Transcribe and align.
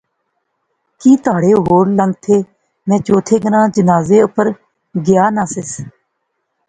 کی 0.99 1.11
تہاڑے 1.23 1.51
ہور 1.65 1.85
لنگتھے، 1.97 2.37
میں 2.87 2.99
چوتھے 3.05 3.35
گراں 3.43 3.65
جنازے 3.75 4.17
اپر 4.27 4.45
گیا 5.05 5.25
ناں 5.35 5.47
سیس 5.53 5.71